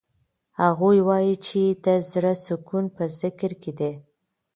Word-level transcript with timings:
هغوی 0.61 0.99
وایي 1.07 1.35
چې 1.47 1.61
د 1.85 1.87
زړه 2.11 2.33
سکون 2.45 2.85
په 2.95 3.03
ذکر 3.21 3.51
کې 3.61 3.71
دی. 3.79 3.91